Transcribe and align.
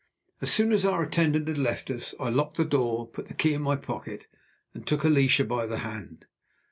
As 0.41 0.51
soon 0.51 0.71
as 0.71 0.83
our 0.83 1.03
attendant 1.03 1.47
had 1.47 1.59
left 1.59 1.91
us, 1.91 2.15
I 2.19 2.29
locked 2.29 2.57
the 2.57 2.65
door, 2.65 3.05
put 3.07 3.27
the 3.27 3.35
key 3.35 3.53
in 3.53 3.61
my 3.61 3.75
pocket, 3.75 4.25
and 4.73 4.83
took 4.87 5.03
Alicia 5.03 5.43
by 5.45 5.67
the 5.67 5.77
hand. 5.85 6.25